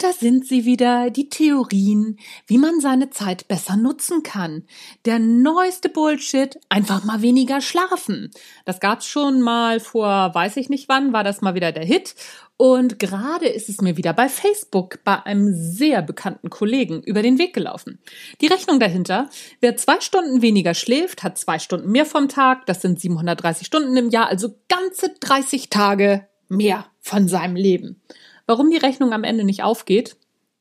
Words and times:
Da 0.00 0.14
sind 0.14 0.46
sie 0.46 0.64
wieder, 0.64 1.10
die 1.10 1.28
Theorien, 1.28 2.18
wie 2.46 2.56
man 2.56 2.80
seine 2.80 3.10
Zeit 3.10 3.46
besser 3.48 3.76
nutzen 3.76 4.22
kann. 4.22 4.64
Der 5.04 5.18
neueste 5.18 5.90
Bullshit, 5.90 6.58
einfach 6.70 7.04
mal 7.04 7.20
weniger 7.20 7.60
schlafen. 7.60 8.30
Das 8.64 8.80
gab's 8.80 9.06
schon 9.06 9.42
mal 9.42 9.78
vor, 9.78 10.30
weiß 10.32 10.56
ich 10.56 10.70
nicht 10.70 10.88
wann, 10.88 11.12
war 11.12 11.22
das 11.22 11.42
mal 11.42 11.54
wieder 11.54 11.70
der 11.70 11.84
Hit. 11.84 12.14
Und 12.56 12.98
gerade 12.98 13.46
ist 13.46 13.68
es 13.68 13.82
mir 13.82 13.98
wieder 13.98 14.14
bei 14.14 14.30
Facebook 14.30 15.00
bei 15.04 15.22
einem 15.22 15.52
sehr 15.54 16.00
bekannten 16.00 16.48
Kollegen 16.48 17.02
über 17.02 17.20
den 17.20 17.38
Weg 17.38 17.52
gelaufen. 17.52 17.98
Die 18.40 18.46
Rechnung 18.46 18.80
dahinter, 18.80 19.28
wer 19.60 19.76
zwei 19.76 20.00
Stunden 20.00 20.40
weniger 20.40 20.72
schläft, 20.72 21.22
hat 21.22 21.36
zwei 21.36 21.58
Stunden 21.58 21.90
mehr 21.90 22.06
vom 22.06 22.30
Tag, 22.30 22.64
das 22.64 22.80
sind 22.80 22.98
730 22.98 23.66
Stunden 23.66 23.94
im 23.98 24.08
Jahr, 24.08 24.28
also 24.28 24.54
ganze 24.70 25.10
30 25.20 25.68
Tage 25.68 26.26
mehr 26.48 26.86
von 27.00 27.28
seinem 27.28 27.56
Leben. 27.56 28.00
Warum 28.46 28.70
die 28.70 28.76
Rechnung 28.76 29.12
am 29.12 29.24
Ende 29.24 29.44
nicht 29.44 29.62
aufgeht, 29.62 30.16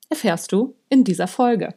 erfährst 0.09 0.51
du 0.51 0.75
in 0.89 1.03
dieser 1.03 1.27
Folge. 1.27 1.75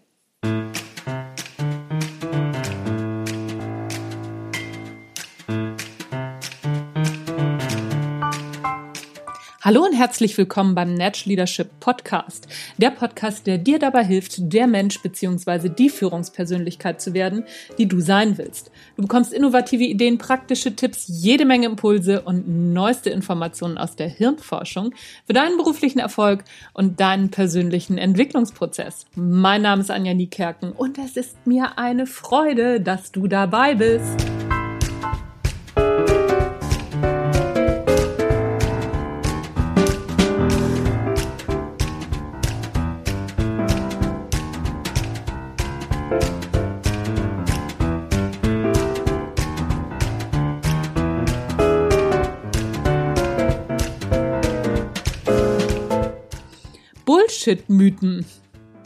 Hallo 9.64 9.84
und 9.84 9.92
herzlich 9.92 10.36
willkommen 10.38 10.74
beim 10.74 10.94
Natch 10.94 11.24
Leadership 11.24 11.70
Podcast. 11.78 12.48
Der 12.78 12.90
Podcast, 12.90 13.46
der 13.46 13.58
dir 13.58 13.78
dabei 13.78 14.02
hilft, 14.02 14.52
der 14.52 14.66
Mensch 14.66 15.00
bzw. 15.00 15.68
die 15.68 15.88
Führungspersönlichkeit 15.88 17.00
zu 17.00 17.14
werden, 17.14 17.44
die 17.78 17.86
du 17.86 18.00
sein 18.00 18.38
willst. 18.38 18.72
Du 18.96 19.02
bekommst 19.02 19.32
innovative 19.32 19.84
Ideen, 19.84 20.18
praktische 20.18 20.74
Tipps, 20.74 21.04
jede 21.06 21.44
Menge 21.44 21.66
Impulse 21.66 22.22
und 22.22 22.72
neueste 22.72 23.10
Informationen 23.10 23.78
aus 23.78 23.94
der 23.94 24.08
Hirnforschung 24.08 24.94
für 25.28 25.32
deinen 25.32 25.56
beruflichen 25.58 26.00
Erfolg 26.00 26.42
und 26.74 26.98
deinen 26.98 27.30
persönlichen 27.30 27.98
Entwicklungsprozess. 27.98 29.06
Mein 29.14 29.62
Name 29.62 29.82
ist 29.82 29.92
Anja 29.92 30.12
Niekerken 30.12 30.72
und 30.72 30.98
es 30.98 31.16
ist 31.16 31.46
mir 31.46 31.78
eine 31.78 32.06
Freude, 32.06 32.80
dass 32.80 33.12
du 33.12 33.28
dabei 33.28 33.76
bist. 33.76 34.31
Bullshit-Mythen. 57.42 58.24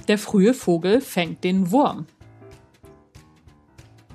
Der 0.08 0.18
frühe 0.18 0.54
Vogel 0.54 1.00
fängt 1.00 1.44
den 1.44 1.70
Wurm. 1.70 2.06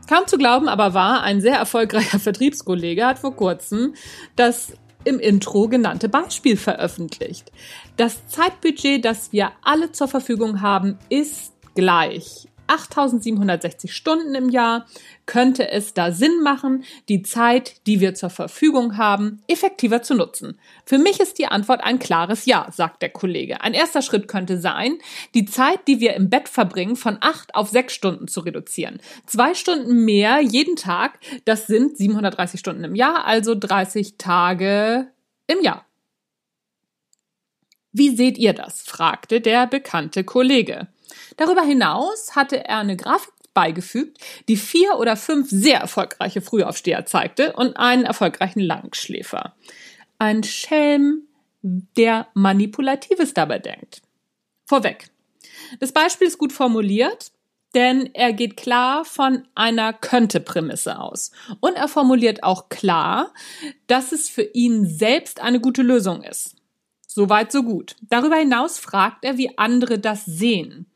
Kaum 0.09 0.25
zu 0.27 0.37
glauben, 0.37 0.67
aber 0.67 0.93
war, 0.93 1.21
ein 1.21 1.41
sehr 1.41 1.55
erfolgreicher 1.55 2.19
Vertriebskollege 2.19 3.05
hat 3.05 3.19
vor 3.19 3.35
kurzem 3.35 3.93
das 4.35 4.73
im 5.03 5.19
Intro 5.19 5.67
genannte 5.67 6.09
Beispiel 6.09 6.57
veröffentlicht. 6.57 7.51
Das 7.97 8.27
Zeitbudget, 8.27 9.05
das 9.05 9.31
wir 9.31 9.51
alle 9.63 9.91
zur 9.91 10.07
Verfügung 10.07 10.61
haben, 10.61 10.97
ist 11.09 11.53
gleich 11.75 12.47
8760 12.71 13.93
Stunden 13.93 14.33
im 14.33 14.49
Jahr 14.49 14.85
könnte 15.25 15.69
es 15.69 15.93
da 15.93 16.11
Sinn 16.11 16.41
machen, 16.41 16.83
die 17.09 17.21
Zeit, 17.21 17.85
die 17.85 17.99
wir 17.99 18.13
zur 18.15 18.29
Verfügung 18.29 18.97
haben, 18.97 19.43
effektiver 19.47 20.01
zu 20.01 20.15
nutzen. 20.15 20.57
Für 20.85 20.97
mich 20.97 21.19
ist 21.19 21.37
die 21.37 21.47
Antwort 21.47 21.81
ein 21.83 21.99
klares 21.99 22.45
Ja, 22.45 22.67
sagt 22.71 23.01
der 23.01 23.09
Kollege. 23.09 23.61
Ein 23.61 23.73
erster 23.73 24.01
Schritt 24.01 24.27
könnte 24.27 24.59
sein, 24.59 24.97
die 25.33 25.45
Zeit, 25.45 25.87
die 25.87 25.99
wir 25.99 26.13
im 26.15 26.29
Bett 26.29 26.47
verbringen, 26.47 26.95
von 26.95 27.17
acht 27.19 27.55
auf 27.55 27.69
sechs 27.69 27.93
Stunden 27.93 28.27
zu 28.27 28.39
reduzieren. 28.39 29.01
Zwei 29.25 29.53
Stunden 29.53 30.05
mehr 30.05 30.39
jeden 30.39 30.75
Tag, 30.75 31.19
das 31.45 31.67
sind 31.67 31.97
730 31.97 32.59
Stunden 32.59 32.83
im 32.83 32.95
Jahr, 32.95 33.25
also 33.25 33.53
30 33.53 34.17
Tage 34.17 35.11
im 35.47 35.61
Jahr. 35.61 35.85
Wie 37.91 38.15
seht 38.15 38.37
ihr 38.37 38.53
das? 38.53 38.81
fragte 38.81 39.41
der 39.41 39.67
bekannte 39.67 40.23
Kollege. 40.23 40.87
Darüber 41.37 41.61
hinaus 41.63 42.35
hatte 42.35 42.65
er 42.65 42.79
eine 42.79 42.97
Grafik 42.97 43.33
beigefügt, 43.53 44.17
die 44.47 44.57
vier 44.57 44.97
oder 44.97 45.15
fünf 45.17 45.49
sehr 45.49 45.79
erfolgreiche 45.79 46.41
Frühaufsteher 46.41 47.05
zeigte 47.05 47.53
und 47.53 47.75
einen 47.77 48.05
erfolgreichen 48.05 48.61
Langschläfer. 48.61 49.55
Ein 50.17 50.43
Schelm, 50.43 51.23
der 51.61 52.27
Manipulatives 52.33 53.33
dabei 53.33 53.59
denkt. 53.59 54.01
Vorweg. 54.65 55.09
Das 55.79 55.91
Beispiel 55.91 56.27
ist 56.27 56.37
gut 56.37 56.53
formuliert, 56.53 57.31
denn 57.73 58.09
er 58.13 58.33
geht 58.33 58.57
klar 58.57 59.05
von 59.05 59.47
einer 59.55 59.93
Könnte-Prämisse 59.93 60.99
aus. 60.99 61.31
Und 61.59 61.75
er 61.75 61.87
formuliert 61.87 62.43
auch 62.43 62.69
klar, 62.69 63.33
dass 63.87 64.11
es 64.11 64.29
für 64.29 64.43
ihn 64.43 64.85
selbst 64.85 65.39
eine 65.41 65.59
gute 65.59 65.81
Lösung 65.81 66.23
ist. 66.23 66.55
Soweit, 67.07 67.51
so 67.51 67.63
gut. 67.63 67.95
Darüber 68.01 68.37
hinaus 68.37 68.79
fragt 68.79 69.25
er, 69.25 69.37
wie 69.37 69.57
andere 69.57 69.99
das 69.99 70.25
sehen. 70.25 70.90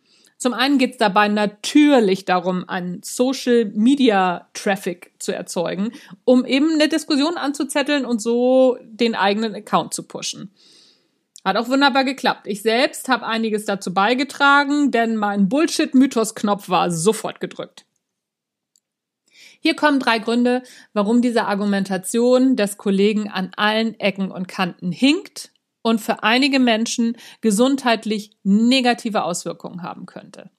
Zum 0.45 0.53
einen 0.53 0.77
geht 0.77 0.91
es 0.91 0.97
dabei 0.99 1.27
natürlich 1.27 2.23
darum, 2.25 2.69
einen 2.69 3.01
Social 3.01 3.65
Media 3.73 4.47
Traffic 4.53 5.11
zu 5.17 5.33
erzeugen, 5.33 5.91
um 6.23 6.45
eben 6.45 6.71
eine 6.71 6.87
Diskussion 6.87 7.35
anzuzetteln 7.35 8.05
und 8.05 8.21
so 8.21 8.77
den 8.83 9.15
eigenen 9.15 9.55
Account 9.55 9.95
zu 9.95 10.03
pushen. 10.03 10.53
Hat 11.43 11.57
auch 11.57 11.67
wunderbar 11.67 12.03
geklappt. 12.03 12.45
Ich 12.45 12.61
selbst 12.61 13.09
habe 13.09 13.25
einiges 13.25 13.65
dazu 13.65 13.91
beigetragen, 13.91 14.91
denn 14.91 15.15
mein 15.15 15.49
Bullshit-Mythos-Knopf 15.49 16.69
war 16.69 16.91
sofort 16.91 17.39
gedrückt. 17.39 17.87
Hier 19.59 19.75
kommen 19.75 19.99
drei 19.99 20.19
Gründe, 20.19 20.61
warum 20.93 21.23
diese 21.23 21.45
Argumentation 21.45 22.55
des 22.55 22.77
Kollegen 22.77 23.31
an 23.31 23.49
allen 23.57 23.99
Ecken 23.99 24.29
und 24.29 24.47
Kanten 24.47 24.91
hinkt 24.91 25.54
und 25.85 26.01
für 26.01 26.23
einige 26.23 26.57
Menschen 26.57 27.15
gesundheitlich 27.41 28.31
negative 28.41 29.23
Auswirkungen 29.23 29.83
haben 29.83 30.07
könnte. 30.07 30.49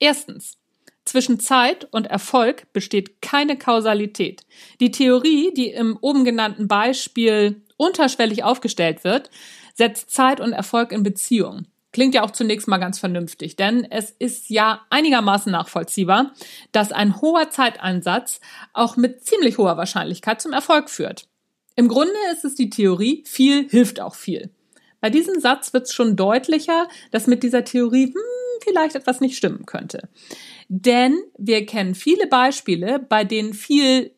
Erstens. 0.00 0.58
Zwischen 1.04 1.38
Zeit 1.38 1.86
und 1.92 2.08
Erfolg 2.08 2.72
besteht 2.72 3.22
keine 3.22 3.56
Kausalität. 3.56 4.44
Die 4.80 4.90
Theorie, 4.90 5.52
die 5.54 5.68
im 5.68 5.96
oben 6.00 6.24
genannten 6.24 6.66
Beispiel 6.66 7.62
unterschwellig 7.76 8.42
aufgestellt 8.42 9.04
wird, 9.04 9.30
setzt 9.74 10.10
Zeit 10.10 10.40
und 10.40 10.52
Erfolg 10.52 10.90
in 10.90 11.04
Beziehung. 11.04 11.66
Klingt 11.92 12.14
ja 12.16 12.24
auch 12.24 12.32
zunächst 12.32 12.66
mal 12.66 12.78
ganz 12.78 12.98
vernünftig, 12.98 13.54
denn 13.54 13.86
es 13.88 14.10
ist 14.10 14.50
ja 14.50 14.80
einigermaßen 14.90 15.52
nachvollziehbar, 15.52 16.32
dass 16.72 16.90
ein 16.90 17.20
hoher 17.20 17.48
Zeiteinsatz 17.50 18.40
auch 18.72 18.96
mit 18.96 19.24
ziemlich 19.24 19.56
hoher 19.56 19.76
Wahrscheinlichkeit 19.76 20.42
zum 20.42 20.52
Erfolg 20.52 20.90
führt. 20.90 21.28
Im 21.76 21.88
Grunde 21.88 22.14
ist 22.32 22.44
es 22.44 22.54
die 22.54 22.70
Theorie, 22.70 23.22
viel 23.26 23.68
hilft 23.68 24.00
auch 24.00 24.14
viel. 24.14 24.50
Bei 25.04 25.10
diesem 25.10 25.38
Satz 25.38 25.74
wird 25.74 25.84
es 25.84 25.92
schon 25.92 26.16
deutlicher, 26.16 26.88
dass 27.10 27.26
mit 27.26 27.42
dieser 27.42 27.62
Theorie 27.62 28.06
hm, 28.06 28.22
vielleicht 28.62 28.94
etwas 28.94 29.20
nicht 29.20 29.36
stimmen 29.36 29.66
könnte. 29.66 30.08
Denn 30.68 31.22
wir 31.36 31.66
kennen 31.66 31.94
viele 31.94 32.26
Beispiele, 32.26 33.00
bei 33.00 33.22
denen 33.22 33.52
viel 33.52 34.12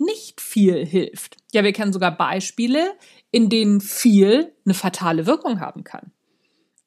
nicht 0.00 0.40
viel 0.40 0.84
hilft. 0.84 1.36
Ja, 1.52 1.62
wir 1.62 1.72
kennen 1.72 1.92
sogar 1.92 2.16
Beispiele, 2.16 2.94
in 3.30 3.50
denen 3.50 3.80
viel 3.80 4.52
eine 4.64 4.74
fatale 4.74 5.26
Wirkung 5.26 5.60
haben 5.60 5.84
kann. 5.84 6.10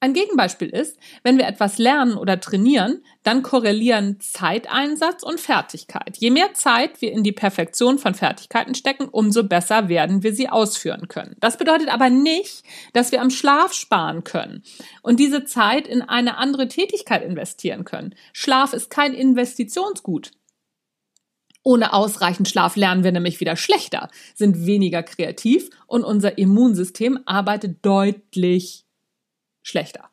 Ein 0.02 0.14
Gegenbeispiel 0.14 0.70
ist, 0.70 0.98
wenn 1.24 1.38
wir 1.38 1.48
etwas 1.48 1.78
lernen 1.78 2.18
oder 2.18 2.40
trainieren, 2.40 3.02
dann 3.24 3.44
korrelieren 3.44 4.20
Zeiteinsatz 4.20 5.24
und 5.24 5.40
Fertigkeit. 5.40 6.18
Je 6.18 6.32
mehr 6.32 6.54
Zeit 6.54 7.02
wir 7.02 7.12
in 7.12 7.24
die 7.24 7.32
Perfektion 7.32 7.98
von 7.98 8.14
Fertigkeiten 8.14 8.76
stecken, 8.76 9.08
umso 9.08 9.44
besser 9.44 9.88
werden 9.88 10.22
wir 10.22 10.36
sie 10.36 10.50
ausführen 10.50 11.08
können. 11.08 11.36
Das 11.40 11.58
bedeutet 11.58 11.88
aber 11.90 12.10
nicht, 12.10 12.64
dass 12.94 13.12
wir 13.12 13.22
am 13.22 13.30
Schlaf 13.30 13.74
sparen 13.74 14.24
können 14.24 14.64
und 15.02 15.20
diese 15.20 15.46
Zeit 15.46 15.88
in 15.88 16.02
eine 16.02 16.38
andere 16.38 16.68
Tätigkeit 16.68 17.24
investieren 17.24 17.86
können. 17.86 18.16
Schlaf 18.34 18.74
ist 18.74 18.90
kein 18.90 19.14
Investitionsgut. 19.14 20.32
Ohne 21.64 21.94
ausreichend 21.94 22.48
Schlaf 22.48 22.76
lernen 22.76 23.04
wir 23.04 23.12
nämlich 23.12 23.40
wieder 23.40 23.56
schlechter, 23.56 24.10
sind 24.36 24.68
weniger 24.68 25.02
kreativ 25.02 25.72
und 25.88 26.04
unser 26.04 26.38
Immunsystem 26.38 27.22
arbeitet 27.26 27.84
deutlich 27.84 28.85
schlechter. 29.66 30.10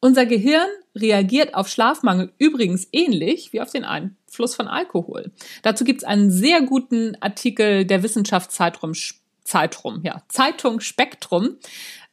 Unser 0.00 0.26
Gehirn 0.26 0.68
reagiert 0.94 1.54
auf 1.54 1.68
Schlafmangel 1.68 2.32
übrigens 2.38 2.86
ähnlich 2.92 3.52
wie 3.52 3.60
auf 3.60 3.72
den 3.72 3.84
Einfluss 3.84 4.54
von 4.54 4.68
Alkohol. 4.68 5.32
Dazu 5.62 5.84
gibt 5.84 6.02
es 6.02 6.04
einen 6.04 6.30
sehr 6.30 6.62
guten 6.62 7.16
Artikel 7.20 7.84
der 7.84 8.02
Wissenschaftszeitung 8.04 8.94
Zeitung, 9.42 10.02
ja, 10.04 10.22
Zeitung 10.28 10.80
Spektrum. 10.80 11.56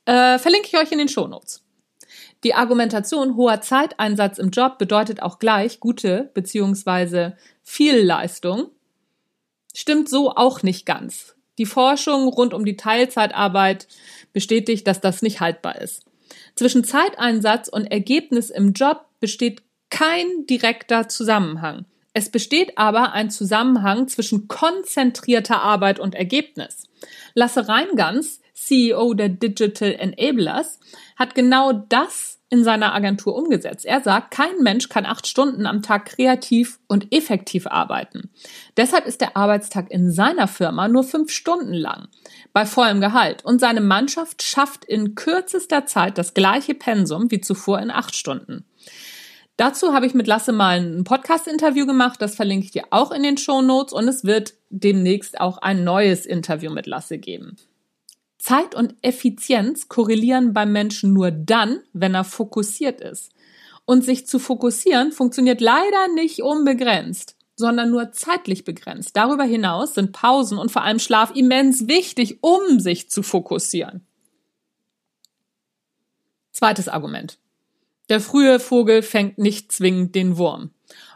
Äh, 0.06 0.40
verlinke 0.40 0.70
ich 0.72 0.78
euch 0.78 0.92
in 0.92 0.98
den 0.98 1.10
Shownotes. 1.10 1.64
Die 2.44 2.54
Argumentation 2.54 3.36
hoher 3.36 3.62
Zeiteinsatz 3.62 4.38
im 4.38 4.52
Job 4.52 4.78
bedeutet 4.78 5.22
auch 5.22 5.38
gleich 5.40 5.80
gute 5.80 6.32
bzw. 6.34 7.32
viel 7.62 7.98
Leistung. 7.98 8.70
Stimmt 9.76 10.10
so 10.10 10.32
auch 10.32 10.64
nicht 10.64 10.86
ganz. 10.86 11.36
Die 11.58 11.66
Forschung 11.66 12.28
rund 12.30 12.54
um 12.54 12.66
die 12.66 12.78
Teilzeitarbeit 12.78 13.88
bestätigt, 14.32 14.88
dass 14.88 15.02
das 15.02 15.22
nicht 15.22 15.42
haltbar 15.42 15.82
ist. 15.82 16.06
Zwischen 16.56 16.84
Zeiteinsatz 16.84 17.68
und 17.68 17.86
Ergebnis 17.88 18.50
im 18.50 18.74
Job 18.74 19.06
besteht 19.20 19.62
kein 19.90 20.46
direkter 20.48 21.08
Zusammenhang. 21.08 21.86
Es 22.14 22.30
besteht 22.30 22.78
aber 22.78 23.12
ein 23.12 23.30
Zusammenhang 23.30 24.08
zwischen 24.08 24.48
konzentrierter 24.48 25.62
Arbeit 25.62 26.00
und 26.00 26.16
Ergebnis. 26.16 26.88
Lasse 27.34 27.68
Reingans, 27.68 28.40
CEO 28.56 29.14
der 29.14 29.30
Digital 29.30 29.94
Enablers, 29.94 30.80
hat 31.16 31.36
genau 31.36 31.74
das 31.74 32.40
in 32.50 32.64
seiner 32.64 32.94
Agentur 32.94 33.36
umgesetzt. 33.36 33.86
Er 33.86 34.02
sagt, 34.02 34.32
kein 34.32 34.62
Mensch 34.62 34.88
kann 34.88 35.06
acht 35.06 35.28
Stunden 35.28 35.66
am 35.66 35.82
Tag 35.82 36.06
kreativ 36.06 36.80
und 36.88 37.14
effektiv 37.14 37.68
arbeiten. 37.68 38.30
Deshalb 38.78 39.06
ist 39.06 39.20
der 39.20 39.36
Arbeitstag 39.36 39.92
in 39.92 40.12
seiner 40.12 40.48
Firma 40.48 40.88
nur 40.88 41.04
fünf 41.04 41.32
Stunden 41.32 41.74
lang, 41.74 42.08
bei 42.54 42.66
vollem 42.66 43.02
Gehalt. 43.02 43.44
Und 43.44 43.60
seine 43.60 43.82
Mannschaft 43.82 44.42
schafft 44.42 44.86
in 44.86 45.16
kürzester 45.16 45.86
Zeit 45.86 46.18
das 46.18 46.34
gleiche 46.34 46.76
Pensum 46.76 47.30
wie 47.32 47.42
zuvor 47.42 47.80
in 47.80 47.92
acht 47.92 48.16
Stunden. 48.16 48.66
Dazu 49.58 49.94
habe 49.94 50.06
ich 50.06 50.14
mit 50.14 50.28
Lasse 50.28 50.52
mal 50.52 50.80
ein 50.80 51.04
Podcast-Interview 51.04 51.86
gemacht, 51.86 52.22
das 52.22 52.36
verlinke 52.36 52.66
ich 52.66 52.72
dir 52.72 52.84
auch 52.90 53.12
in 53.12 53.24
den 53.24 53.38
Show 53.38 53.62
Notes 53.62 53.94
und 53.94 54.08
es 54.08 54.26
wird 54.26 54.54
demnächst 54.70 55.40
auch 55.40 55.58
ein 55.60 55.84
neues 55.84 56.26
Interview 56.26 56.72
mit 56.72 56.88
Lasse 56.88 57.18
geben. 57.18 57.56
Zeit 58.46 58.76
und 58.76 58.94
Effizienz 59.02 59.90
korrelieren 59.90 60.54
beim 60.54 60.72
Menschen 60.72 61.14
nur 61.14 61.32
dann, 61.32 61.82
wenn 61.94 62.14
er 62.14 62.24
fokussiert 62.24 63.02
ist. 63.02 63.32
Und 63.86 64.06
sich 64.06 64.28
zu 64.28 64.38
fokussieren 64.38 65.12
funktioniert 65.12 65.62
leider 65.62 66.08
nicht 66.14 66.44
unbegrenzt, 66.44 67.36
sondern 67.56 67.90
nur 67.90 68.12
zeitlich 68.12 68.64
begrenzt. 68.64 69.18
Darüber 69.18 69.46
hinaus 69.46 69.96
sind 69.96 70.12
Pausen 70.12 70.60
und 70.60 70.72
vor 70.72 70.84
allem 70.84 71.00
Schlaf 71.00 71.36
immens 71.36 71.88
wichtig, 71.88 72.38
um 72.42 72.80
sich 72.80 73.10
zu 73.10 73.24
fokussieren. 73.24 74.06
Zweites 76.52 76.88
Argument. 76.88 77.40
Der 78.10 78.22
frühe 78.22 78.60
Vogel 78.60 79.02
fängt 79.02 79.40
nicht 79.40 79.72
zwingend 79.72 80.14
den 80.14 80.38
Wurm. 80.38 80.70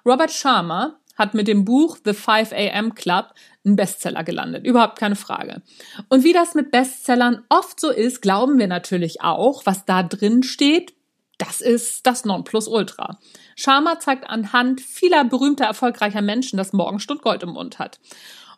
Robert 0.04 0.32
Sharma 0.32 1.00
hat 1.19 1.36
mit 1.36 1.48
dem 1.48 1.66
Buch 1.66 1.98
The 2.04 2.13
5 2.13 2.51
AM 2.54 2.95
Club 2.95 3.33
einen 3.63 3.75
Bestseller 3.75 4.24
gelandet. 4.24 4.66
Überhaupt 4.66 4.98
keine 4.98 5.16
Frage. 5.16 5.62
Und 6.07 6.24
wie 6.24 6.33
das 6.33 6.56
mit 6.56 6.71
Bestsellern 6.71 7.44
oft 7.50 7.80
so 7.80 7.92
ist, 7.92 8.21
glauben 8.21 8.57
wir 8.57 8.68
natürlich 8.68 9.21
auch, 9.21 9.66
was 9.66 9.86
da 9.86 10.01
drin 10.01 10.42
steht, 10.42 10.94
das 11.38 11.62
ist 11.62 12.06
das 12.06 12.25
Nonplusultra. 12.25 13.19
Sharma 13.56 14.00
zeigt 14.00 14.30
anhand 14.30 14.81
vieler 14.81 15.24
berühmter, 15.24 15.66
erfolgreicher 15.66 16.21
Menschen, 16.21 16.57
dass 16.57 16.74
Morgenstund 16.74 17.22
Gold 17.22 17.44
im 17.44 17.50
Mund 17.50 17.80
hat. 17.80 18.00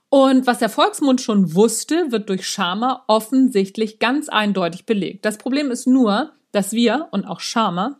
Und 0.09 0.45
was 0.45 0.59
der 0.59 0.69
Volksmund 0.69 1.21
schon 1.21 1.55
wusste, 1.55 2.11
wird 2.11 2.27
durch 2.27 2.47
Sharma 2.47 3.03
offensichtlich 3.07 3.99
ganz 3.99 4.29
eindeutig 4.29 4.85
belegt. 4.85 5.25
Das 5.25 5.37
Problem 5.37 5.71
ist 5.71 5.87
nur, 5.87 6.33
dass 6.51 6.73
wir 6.73 7.07
und 7.11 7.25
auch 7.25 7.39
Sharma 7.39 7.99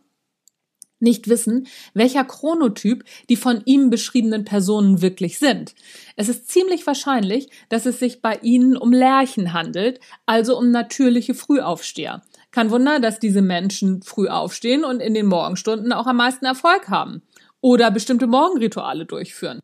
nicht 1.02 1.28
wissen, 1.28 1.66
welcher 1.94 2.24
Chronotyp 2.24 3.04
die 3.28 3.36
von 3.36 3.62
ihm 3.64 3.90
beschriebenen 3.90 4.44
Personen 4.44 5.02
wirklich 5.02 5.38
sind. 5.38 5.74
Es 6.16 6.28
ist 6.28 6.48
ziemlich 6.48 6.86
wahrscheinlich, 6.86 7.48
dass 7.68 7.86
es 7.86 7.98
sich 7.98 8.22
bei 8.22 8.38
ihnen 8.42 8.76
um 8.76 8.92
Lerchen 8.92 9.52
handelt, 9.52 10.00
also 10.26 10.56
um 10.56 10.70
natürliche 10.70 11.34
Frühaufsteher. 11.34 12.22
Kein 12.50 12.70
Wunder, 12.70 13.00
dass 13.00 13.18
diese 13.18 13.42
Menschen 13.42 14.02
früh 14.02 14.28
aufstehen 14.28 14.84
und 14.84 15.00
in 15.00 15.14
den 15.14 15.26
Morgenstunden 15.26 15.92
auch 15.92 16.06
am 16.06 16.16
meisten 16.16 16.44
Erfolg 16.44 16.88
haben 16.88 17.22
oder 17.60 17.90
bestimmte 17.90 18.26
Morgenrituale 18.26 19.06
durchführen. 19.06 19.60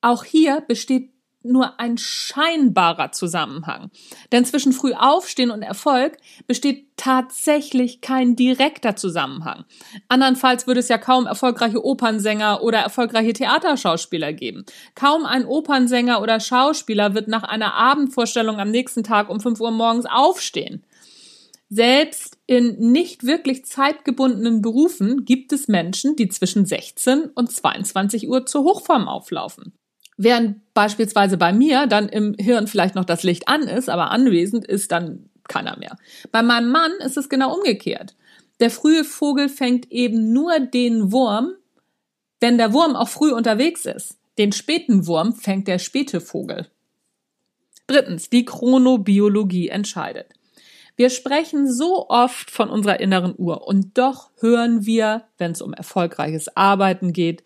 Auch 0.00 0.24
hier 0.24 0.62
besteht 0.66 1.11
nur 1.44 1.80
ein 1.80 1.98
scheinbarer 1.98 3.12
Zusammenhang. 3.12 3.90
Denn 4.32 4.44
zwischen 4.44 4.72
früh 4.72 4.92
aufstehen 4.92 5.50
und 5.50 5.62
Erfolg 5.62 6.16
besteht 6.46 6.86
tatsächlich 6.96 8.00
kein 8.00 8.36
direkter 8.36 8.96
Zusammenhang. 8.96 9.64
Andernfalls 10.08 10.66
würde 10.66 10.80
es 10.80 10.88
ja 10.88 10.98
kaum 10.98 11.26
erfolgreiche 11.26 11.84
Opernsänger 11.84 12.62
oder 12.62 12.78
erfolgreiche 12.78 13.32
Theaterschauspieler 13.32 14.32
geben. 14.32 14.64
Kaum 14.94 15.26
ein 15.26 15.46
Opernsänger 15.46 16.22
oder 16.22 16.40
Schauspieler 16.40 17.14
wird 17.14 17.28
nach 17.28 17.42
einer 17.42 17.74
Abendvorstellung 17.74 18.60
am 18.60 18.70
nächsten 18.70 19.02
Tag 19.02 19.28
um 19.28 19.40
5 19.40 19.60
Uhr 19.60 19.70
morgens 19.70 20.06
aufstehen. 20.06 20.84
Selbst 21.74 22.36
in 22.46 22.92
nicht 22.92 23.24
wirklich 23.24 23.64
zeitgebundenen 23.64 24.60
Berufen 24.60 25.24
gibt 25.24 25.54
es 25.54 25.68
Menschen, 25.68 26.16
die 26.16 26.28
zwischen 26.28 26.66
16 26.66 27.30
und 27.34 27.50
22 27.50 28.28
Uhr 28.28 28.44
zur 28.44 28.64
Hochform 28.64 29.08
auflaufen. 29.08 29.72
Während 30.22 30.72
beispielsweise 30.72 31.36
bei 31.36 31.52
mir 31.52 31.88
dann 31.88 32.08
im 32.08 32.36
Hirn 32.38 32.68
vielleicht 32.68 32.94
noch 32.94 33.04
das 33.04 33.24
Licht 33.24 33.48
an 33.48 33.62
ist, 33.62 33.88
aber 33.88 34.12
anwesend 34.12 34.64
ist 34.64 34.92
dann 34.92 35.28
keiner 35.48 35.76
mehr. 35.76 35.98
Bei 36.30 36.42
meinem 36.42 36.70
Mann 36.70 36.92
ist 37.00 37.16
es 37.16 37.28
genau 37.28 37.52
umgekehrt. 37.52 38.14
Der 38.60 38.70
frühe 38.70 39.02
Vogel 39.02 39.48
fängt 39.48 39.90
eben 39.90 40.32
nur 40.32 40.60
den 40.60 41.10
Wurm, 41.10 41.54
wenn 42.38 42.56
der 42.56 42.72
Wurm 42.72 42.94
auch 42.94 43.08
früh 43.08 43.32
unterwegs 43.32 43.84
ist. 43.84 44.16
Den 44.38 44.52
späten 44.52 45.08
Wurm 45.08 45.34
fängt 45.34 45.66
der 45.66 45.80
späte 45.80 46.20
Vogel. 46.20 46.68
Drittens, 47.88 48.30
die 48.30 48.44
Chronobiologie 48.44 49.70
entscheidet. 49.70 50.28
Wir 50.94 51.10
sprechen 51.10 51.68
so 51.68 52.08
oft 52.10 52.48
von 52.48 52.70
unserer 52.70 53.00
inneren 53.00 53.34
Uhr 53.36 53.66
und 53.66 53.98
doch 53.98 54.30
hören 54.38 54.86
wir, 54.86 55.24
wenn 55.36 55.50
es 55.50 55.62
um 55.62 55.72
erfolgreiches 55.72 56.56
Arbeiten 56.56 57.12
geht, 57.12 57.42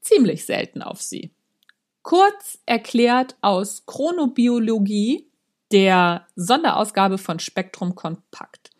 ziemlich 0.00 0.44
selten 0.44 0.82
auf 0.82 1.00
sie. 1.00 1.30
Kurz 2.06 2.60
erklärt 2.66 3.34
aus 3.40 3.84
Chronobiologie 3.84 5.28
der 5.72 6.24
Sonderausgabe 6.36 7.18
von 7.18 7.40
Spektrum 7.40 7.96
Kompakt. 7.96 8.70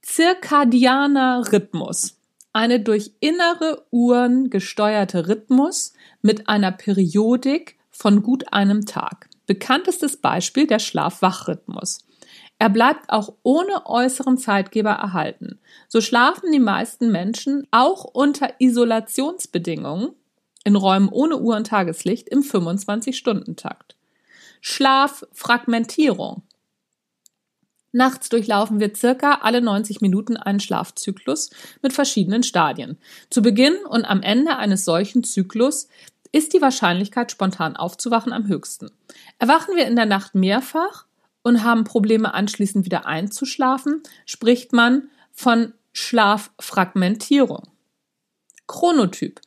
Zirkadianer 0.00 1.52
Rhythmus. 1.52 2.16
Eine 2.54 2.80
durch 2.80 3.12
innere 3.20 3.84
Uhren 3.90 4.48
gesteuerte 4.48 5.28
Rhythmus 5.28 5.92
mit 6.22 6.48
einer 6.48 6.72
Periodik 6.72 7.76
von 7.90 8.22
gut 8.22 8.54
einem 8.54 8.86
Tag. 8.86 9.28
Bekanntestes 9.44 10.16
Beispiel 10.16 10.66
der 10.66 10.78
Schlaf-Wach-Rhythmus. 10.78 12.06
Er 12.58 12.70
bleibt 12.70 13.10
auch 13.10 13.34
ohne 13.42 13.84
äußeren 13.84 14.38
Zeitgeber 14.38 14.92
erhalten. 14.92 15.60
So 15.88 16.00
schlafen 16.00 16.52
die 16.52 16.58
meisten 16.58 17.12
Menschen 17.12 17.68
auch 17.70 18.04
unter 18.04 18.54
Isolationsbedingungen 18.60 20.14
in 20.64 20.76
Räumen 20.76 21.08
ohne 21.08 21.38
Uhr 21.38 21.56
und 21.56 21.66
Tageslicht 21.66 22.28
im 22.28 22.42
25-Stunden-Takt. 22.42 23.96
Schlaffragmentierung. 24.60 26.42
Nachts 27.92 28.28
durchlaufen 28.28 28.80
wir 28.80 28.92
circa 28.94 29.38
alle 29.42 29.60
90 29.60 30.00
Minuten 30.00 30.36
einen 30.36 30.58
Schlafzyklus 30.58 31.50
mit 31.80 31.92
verschiedenen 31.92 32.42
Stadien. 32.42 32.98
Zu 33.30 33.40
Beginn 33.40 33.76
und 33.88 34.04
am 34.04 34.22
Ende 34.22 34.56
eines 34.56 34.84
solchen 34.84 35.22
Zyklus 35.22 35.88
ist 36.32 36.54
die 36.54 36.60
Wahrscheinlichkeit, 36.60 37.30
spontan 37.30 37.76
aufzuwachen, 37.76 38.32
am 38.32 38.48
höchsten. 38.48 38.90
Erwachen 39.38 39.76
wir 39.76 39.86
in 39.86 39.94
der 39.94 40.06
Nacht 40.06 40.34
mehrfach 40.34 41.06
und 41.42 41.62
haben 41.62 41.84
Probleme 41.84 42.34
anschließend 42.34 42.84
wieder 42.84 43.06
einzuschlafen, 43.06 44.02
spricht 44.26 44.72
man 44.72 45.08
von 45.30 45.74
Schlaffragmentierung. 45.92 47.68
Chronotyp 48.66 49.40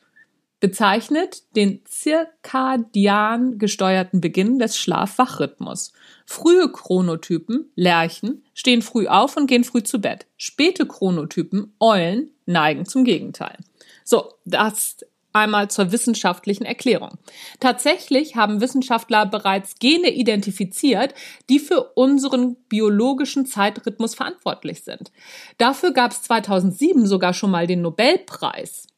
bezeichnet 0.60 1.42
den 1.56 1.84
zirkadian 1.84 3.58
gesteuerten 3.58 4.20
Beginn 4.20 4.58
des 4.58 4.76
Schlaf-Wach-Rhythmus. 4.76 5.92
Frühe 6.26 6.70
Chronotypen, 6.70 7.70
Lerchen, 7.74 8.44
stehen 8.54 8.82
früh 8.82 9.06
auf 9.06 9.36
und 9.36 9.46
gehen 9.46 9.64
früh 9.64 9.82
zu 9.82 10.00
Bett. 10.00 10.26
Späte 10.36 10.86
Chronotypen, 10.86 11.74
Eulen, 11.80 12.30
neigen 12.46 12.86
zum 12.86 13.04
Gegenteil. 13.04 13.56
So, 14.04 14.34
das 14.44 14.98
einmal 15.32 15.70
zur 15.70 15.92
wissenschaftlichen 15.92 16.64
Erklärung. 16.64 17.18
Tatsächlich 17.60 18.36
haben 18.36 18.60
Wissenschaftler 18.60 19.26
bereits 19.26 19.78
Gene 19.78 20.10
identifiziert, 20.10 21.14
die 21.48 21.58
für 21.58 21.92
unseren 21.94 22.56
biologischen 22.68 23.46
Zeitrhythmus 23.46 24.14
verantwortlich 24.14 24.82
sind. 24.84 25.12
Dafür 25.58 25.92
gab 25.92 26.12
es 26.12 26.22
2007 26.22 27.06
sogar 27.06 27.34
schon 27.34 27.50
mal 27.50 27.66
den 27.66 27.82
Nobelpreis. 27.82 28.88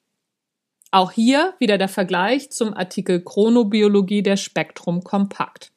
Auch 0.90 1.12
hier 1.12 1.54
wieder 1.58 1.78
der 1.78 1.88
Vergleich 1.88 2.50
zum 2.50 2.74
Artikel 2.74 3.22
Chronobiologie 3.22 4.22
der 4.22 4.36
Spektrum 4.36 5.04
Kompakt. 5.04 5.70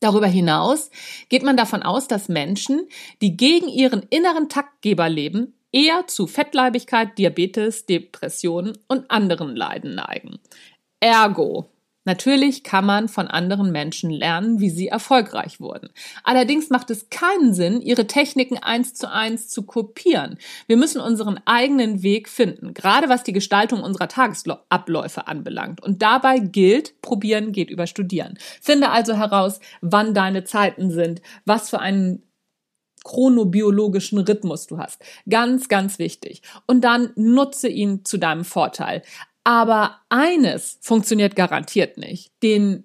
Darüber 0.00 0.26
hinaus 0.26 0.90
geht 1.28 1.42
man 1.42 1.56
davon 1.56 1.82
aus, 1.82 2.08
dass 2.08 2.28
Menschen, 2.28 2.88
die 3.20 3.36
gegen 3.36 3.68
ihren 3.68 4.02
inneren 4.10 4.48
Taktgeber 4.48 5.08
leben, 5.08 5.54
eher 5.72 6.06
zu 6.08 6.26
Fettleibigkeit, 6.26 7.18
Diabetes, 7.18 7.86
Depressionen 7.86 8.78
und 8.88 9.10
anderen 9.10 9.54
Leiden 9.54 9.94
neigen. 9.94 10.40
Ergo 11.00 11.69
Natürlich 12.04 12.64
kann 12.64 12.86
man 12.86 13.08
von 13.08 13.28
anderen 13.28 13.72
Menschen 13.72 14.10
lernen, 14.10 14.58
wie 14.58 14.70
sie 14.70 14.88
erfolgreich 14.88 15.60
wurden. 15.60 15.90
Allerdings 16.24 16.70
macht 16.70 16.90
es 16.90 17.10
keinen 17.10 17.52
Sinn, 17.52 17.82
ihre 17.82 18.06
Techniken 18.06 18.56
eins 18.56 18.94
zu 18.94 19.10
eins 19.10 19.48
zu 19.48 19.64
kopieren. 19.64 20.38
Wir 20.66 20.78
müssen 20.78 21.00
unseren 21.00 21.40
eigenen 21.44 22.02
Weg 22.02 22.28
finden, 22.28 22.72
gerade 22.72 23.10
was 23.10 23.22
die 23.22 23.34
Gestaltung 23.34 23.82
unserer 23.82 24.08
Tagesabläufe 24.08 25.28
anbelangt. 25.28 25.82
Und 25.82 26.00
dabei 26.00 26.38
gilt, 26.38 27.00
probieren 27.02 27.52
geht 27.52 27.68
über 27.68 27.86
studieren. 27.86 28.38
Finde 28.62 28.90
also 28.90 29.14
heraus, 29.14 29.60
wann 29.82 30.14
deine 30.14 30.44
Zeiten 30.44 30.90
sind, 30.90 31.20
was 31.44 31.68
für 31.68 31.80
einen 31.80 32.22
chronobiologischen 33.04 34.18
Rhythmus 34.18 34.66
du 34.66 34.78
hast. 34.78 35.02
Ganz, 35.28 35.68
ganz 35.68 35.98
wichtig. 35.98 36.42
Und 36.66 36.82
dann 36.82 37.12
nutze 37.16 37.68
ihn 37.68 38.04
zu 38.04 38.18
deinem 38.18 38.44
Vorteil. 38.44 39.02
Aber 39.44 39.96
eines 40.08 40.78
funktioniert 40.80 41.34
garantiert 41.36 41.96
nicht. 41.96 42.30
Den 42.42 42.84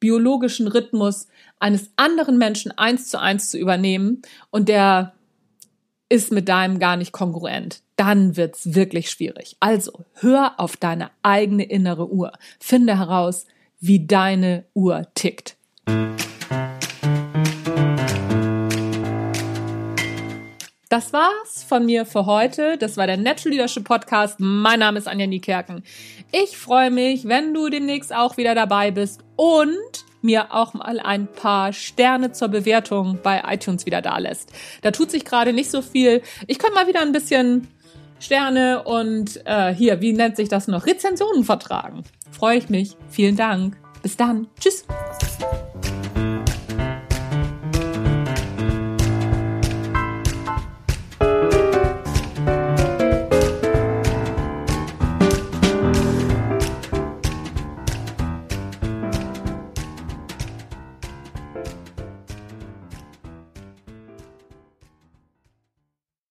biologischen 0.00 0.68
Rhythmus 0.68 1.26
eines 1.58 1.90
anderen 1.96 2.38
Menschen 2.38 2.76
eins 2.76 3.08
zu 3.08 3.20
eins 3.20 3.50
zu 3.50 3.58
übernehmen 3.58 4.22
und 4.50 4.68
der 4.68 5.14
ist 6.08 6.32
mit 6.32 6.48
deinem 6.48 6.78
gar 6.78 6.96
nicht 6.96 7.12
kongruent. 7.12 7.82
Dann 7.96 8.36
wird's 8.36 8.74
wirklich 8.74 9.10
schwierig. 9.10 9.56
Also 9.60 10.04
hör 10.14 10.58
auf 10.58 10.76
deine 10.76 11.10
eigene 11.22 11.64
innere 11.64 12.10
Uhr. 12.10 12.32
Finde 12.60 12.96
heraus, 12.96 13.46
wie 13.80 14.06
deine 14.06 14.64
Uhr 14.74 15.08
tickt. 15.14 15.56
Das 20.88 21.12
war's 21.12 21.64
von 21.68 21.84
mir 21.84 22.06
für 22.06 22.24
heute. 22.24 22.78
Das 22.78 22.96
war 22.96 23.06
der 23.06 23.18
Natural 23.18 23.52
Leadership 23.52 23.84
Podcast. 23.84 24.36
Mein 24.38 24.78
Name 24.78 24.98
ist 24.98 25.06
Anja 25.06 25.26
Niekerken. 25.26 25.82
Ich 26.32 26.56
freue 26.56 26.90
mich, 26.90 27.28
wenn 27.28 27.52
du 27.52 27.68
demnächst 27.68 28.14
auch 28.14 28.38
wieder 28.38 28.54
dabei 28.54 28.90
bist 28.90 29.20
und 29.36 29.76
mir 30.22 30.54
auch 30.54 30.72
mal 30.72 30.98
ein 30.98 31.26
paar 31.26 31.74
Sterne 31.74 32.32
zur 32.32 32.48
Bewertung 32.48 33.18
bei 33.22 33.42
iTunes 33.46 33.84
wieder 33.84 34.00
da 34.00 34.16
lässt. 34.16 34.50
Da 34.80 34.90
tut 34.90 35.10
sich 35.10 35.26
gerade 35.26 35.52
nicht 35.52 35.70
so 35.70 35.82
viel. 35.82 36.22
Ich 36.46 36.58
könnte 36.58 36.74
mal 36.74 36.86
wieder 36.86 37.02
ein 37.02 37.12
bisschen 37.12 37.68
Sterne 38.18 38.82
und 38.82 39.42
äh, 39.44 39.74
hier, 39.74 40.00
wie 40.00 40.14
nennt 40.14 40.36
sich 40.36 40.48
das 40.48 40.68
noch? 40.68 40.86
Rezensionen 40.86 41.44
vertragen. 41.44 42.02
Freue 42.30 42.56
ich 42.56 42.70
mich. 42.70 42.96
Vielen 43.10 43.36
Dank. 43.36 43.76
Bis 44.02 44.16
dann. 44.16 44.48
Tschüss. 44.58 44.86